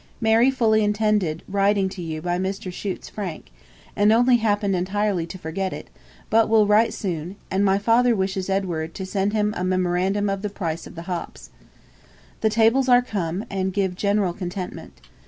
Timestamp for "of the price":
10.27-10.87